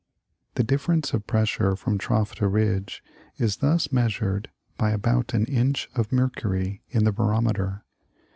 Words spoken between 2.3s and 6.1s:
to ridge is thus measured by about an inch